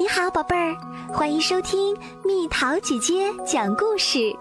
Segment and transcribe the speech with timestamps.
[0.00, 0.76] 你好，宝贝儿，
[1.12, 1.92] 欢迎收听
[2.24, 4.32] 蜜桃姐姐讲故事。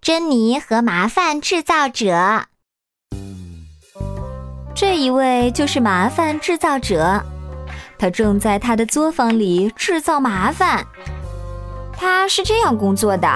[0.00, 2.44] 珍妮和麻烦制造者，
[4.76, 7.20] 这一位就是麻烦制造者，
[7.98, 10.86] 他正在他的作坊里制造麻烦。
[11.96, 13.28] 他是这样工作的：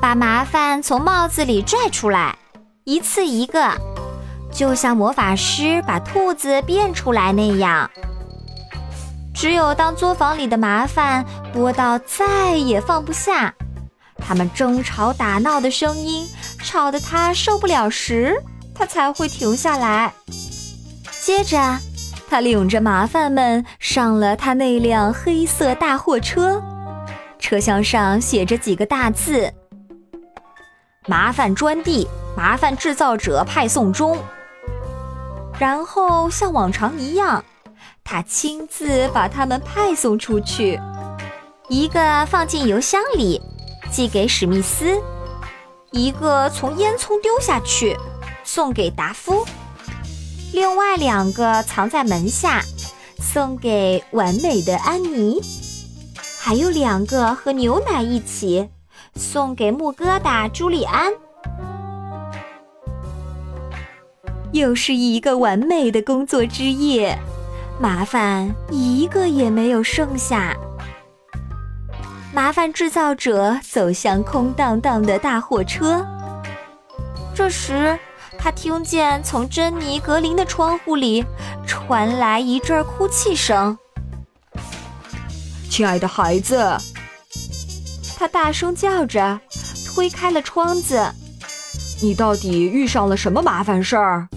[0.00, 2.38] 把麻烦从帽子里拽出来，
[2.84, 3.72] 一次一个。
[4.52, 7.90] 就像魔法师把兔子变出来那样，
[9.34, 13.54] 只有当作坊里的麻烦多到再也放不下，
[14.18, 16.28] 他们争吵打闹的声音
[16.62, 18.36] 吵得他受不了时，
[18.74, 20.12] 他才会停下来。
[21.22, 21.78] 接着，
[22.28, 26.62] 他领着麻烦们上了他那辆黑色大货车，
[27.38, 29.50] 车厢上写着几个大字
[31.08, 34.18] ：“麻烦专递，麻烦制造者派送中。”
[35.58, 37.44] 然后像往常一样，
[38.02, 40.80] 他亲自把它们派送出去，
[41.68, 43.40] 一个放进邮箱里，
[43.90, 45.00] 寄给史密斯；
[45.92, 47.96] 一个从烟囱丢下去，
[48.42, 49.44] 送给达夫；
[50.52, 52.62] 另外两个藏在门下，
[53.20, 55.40] 送给完美的安妮；
[56.40, 58.68] 还有两个和牛奶一起，
[59.14, 61.12] 送给木疙瘩朱利安。
[64.52, 67.18] 又是一个完美的工作之夜，
[67.80, 70.54] 麻烦一个也没有剩下。
[72.34, 76.06] 麻烦制造者走向空荡荡的大货车。
[77.34, 77.98] 这时，
[78.38, 81.24] 他听见从珍妮格林的窗户里
[81.66, 83.76] 传来一阵哭泣声。
[85.70, 86.76] “亲爱的孩子！”
[88.18, 89.40] 他大声叫着，
[89.86, 91.10] 推开了窗子。
[92.02, 94.28] “你到底遇上了什么麻烦事儿？”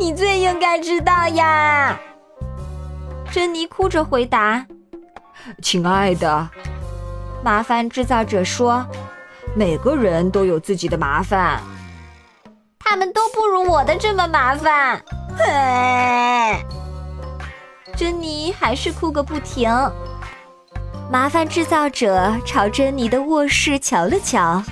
[0.00, 2.00] 你最应该知道呀，
[3.30, 4.64] 珍妮哭着回答
[5.62, 6.48] ：“亲爱的，
[7.44, 8.82] 麻烦制造者说，
[9.54, 11.60] 每个人都有自己的麻烦，
[12.78, 14.98] 他们都不如我的这么麻烦。”
[15.36, 16.64] 嘿，
[17.94, 19.70] 珍妮还是哭个不停。
[21.12, 24.64] 麻烦制造者朝珍妮的卧室瞧了瞧，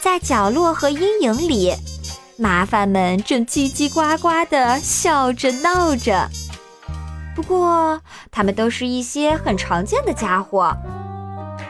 [0.00, 1.74] 在角落和阴影里。
[2.38, 6.28] 麻烦们正叽叽呱呱地笑着闹着，
[7.34, 7.98] 不过
[8.30, 10.76] 他们都是一些很常见的家伙，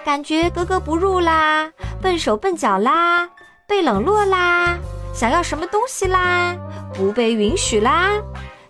[0.04, 1.70] 感觉格格不入啦，
[2.02, 3.28] 笨手笨脚啦，
[3.68, 4.76] 被冷落啦，
[5.14, 6.56] 想要什么东西啦，
[6.92, 8.10] 不被允许啦，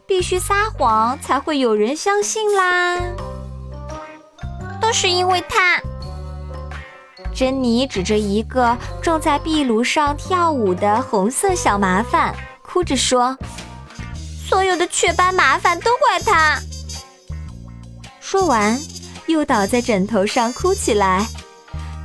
[0.06, 2.98] 必须撒谎才会有人相信啦，
[4.82, 5.80] 都是因为他。
[7.36, 13.36] 珍妮指着一个正在壁炉上跳舞的红色小麻烦，哭着说
[14.48, 16.58] ：“所有的雀斑麻烦都怪他。”
[18.20, 18.80] 说完，
[19.26, 21.26] 又倒在枕头上哭起来，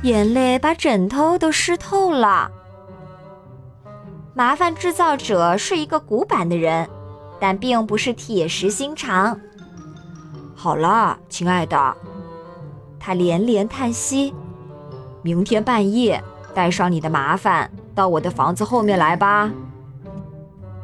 [0.02, 2.50] 眼泪把枕头都湿透了。
[4.34, 6.86] 麻烦制造者是一个古板的人，
[7.40, 9.40] 但并不是铁石心肠。
[10.54, 11.96] 好了，亲爱的，
[13.00, 14.34] 他连连叹息。
[15.22, 16.22] 明天半夜
[16.54, 19.50] 带上你的麻烦到我的房子后面来吧。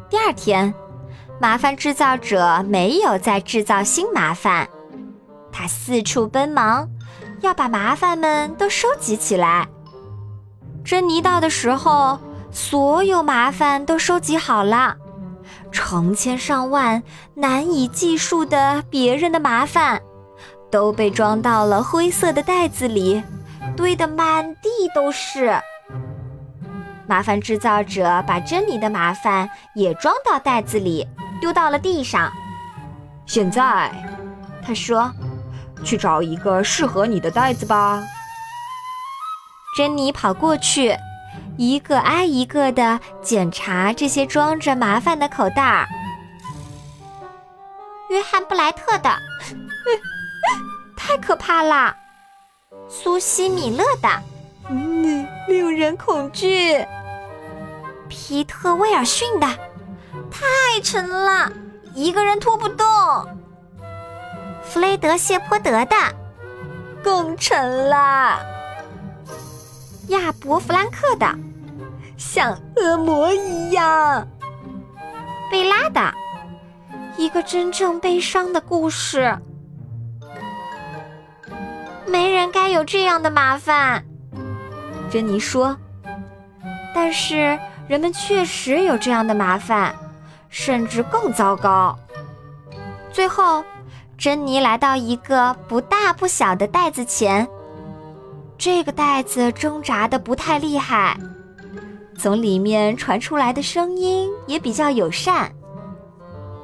[0.08, 0.72] 第二天，
[1.40, 4.68] 麻烦制造者没有再制造新麻烦，
[5.52, 6.88] 他四处奔忙，
[7.40, 9.68] 要把麻烦们都收集起来。
[10.84, 12.18] 珍妮到的时候，
[12.50, 14.96] 所有麻烦都收集好了，
[15.70, 17.02] 成千上万
[17.34, 20.00] 难以计数的别人的麻烦，
[20.70, 23.22] 都被装到了灰色的袋子里。
[23.76, 25.60] 堆得满地都是。
[27.06, 31.06] 麻烦制造者把珍妮的麻烦也装到袋子里，
[31.40, 32.30] 丢到了地上。
[33.24, 33.90] 现在，
[34.62, 35.10] 他说
[35.82, 38.02] ：“去找一个适合你的袋子吧。”
[39.76, 40.94] 珍妮跑过去，
[41.56, 45.88] 一个挨一个地检查这些装着麻烦的口袋。
[48.10, 49.10] 约翰布莱特的，
[50.96, 51.94] 太可怕了。
[52.88, 54.08] 苏西·米勒的，
[54.70, 56.84] 嗯，令人恐惧。
[58.08, 59.46] 皮特·威尔逊的，
[60.30, 61.52] 太沉了，
[61.94, 62.86] 一个人拖不动。
[64.62, 65.96] 弗雷德·谢泼德的，
[67.02, 68.40] 更沉了。
[70.08, 71.26] 亚伯·弗兰克的，
[72.16, 74.26] 像恶魔一样。
[75.50, 76.14] 贝拉的，
[77.18, 79.38] 一个真正悲伤的故事。
[82.08, 84.04] 没人该有这样的麻烦，
[85.10, 85.76] 珍妮说。
[86.94, 89.94] 但是人们确实有这样的麻烦，
[90.48, 91.96] 甚至更糟糕。
[93.12, 93.62] 最后，
[94.16, 97.46] 珍妮来到一个不大不小的袋子前。
[98.56, 101.16] 这个袋子挣扎的不太厉害，
[102.18, 105.52] 从里面传出来的声音也比较友善。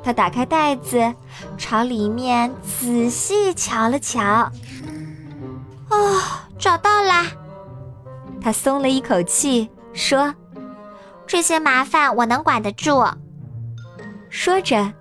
[0.02, 1.14] 他打开袋子，
[1.56, 4.50] 朝里面仔细瞧了瞧。
[5.90, 6.20] 哦，
[6.58, 7.26] 找到啦！
[8.40, 10.34] 他松了一口气，说
[11.26, 13.04] ：“这些麻烦我能管得住。”
[14.31, 14.92] 说着，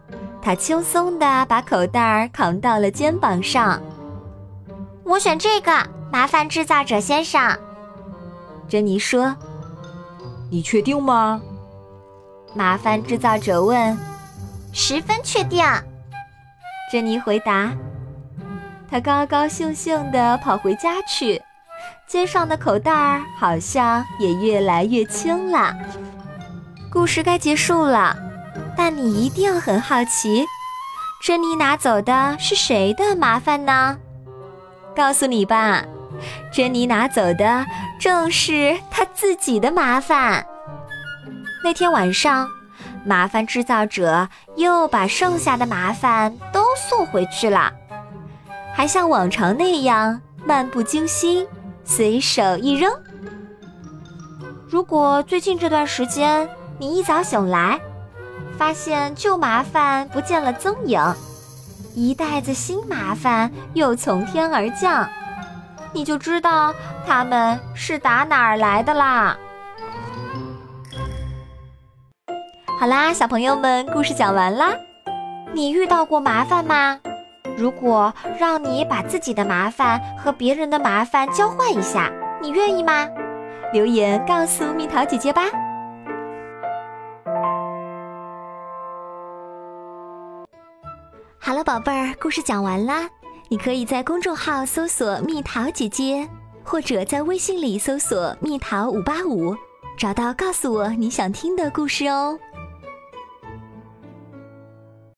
[0.42, 3.82] 他轻松地把口袋扛到了肩膀上。
[5.04, 5.72] 我选这个。
[6.14, 7.58] 麻烦制造者先生，
[8.70, 9.36] 珍妮说
[10.52, 11.42] ：“你确定吗？”
[12.54, 13.98] 麻烦制造者问。
[14.72, 15.66] “十分确定。”
[16.92, 17.72] 珍妮回答。
[18.94, 21.42] 他高高兴兴地跑回家去，
[22.06, 25.76] 肩上的口袋儿好像也越来越轻了。
[26.92, 28.16] 故事该结束了，
[28.78, 30.46] 但你一定很好奇，
[31.24, 33.98] 珍妮拿走的是谁的麻烦呢？
[34.96, 35.84] 告诉你吧。
[36.54, 37.66] 珍妮拿走的
[38.00, 40.46] 正是她自己的麻烦。
[41.64, 42.48] 那天晚上，
[43.04, 47.74] 麻烦制造者又把剩下的麻烦都送回去了，
[48.74, 51.48] 还像往常那样漫不经心，
[51.86, 52.92] 随手一扔。
[54.68, 56.50] 如果最近这段时间
[56.80, 57.80] 你一早醒来，
[58.58, 61.00] 发现旧麻烦不见了踪影，
[61.94, 65.08] 一袋子新麻烦又从天而降。
[65.94, 66.74] 你就知道
[67.06, 69.38] 他们是打哪儿来的啦。
[72.80, 74.74] 好啦，小朋友们，故事讲完啦。
[75.54, 77.00] 你遇到过麻烦吗？
[77.58, 82.12] 如果让你把自己的麻烦和别人的麻烦交换一下，
[82.42, 83.08] 你愿意吗？
[83.72, 85.44] 留言告诉蜜桃姐姐吧。
[91.40, 93.10] 好了，宝贝儿，故事讲完啦。
[93.50, 96.28] 你可以在公众号搜索“蜜桃姐姐”，
[96.64, 99.56] 或者在微信里搜索“蜜桃五八五”，
[99.98, 102.40] 找到告诉我你想听的故事哦。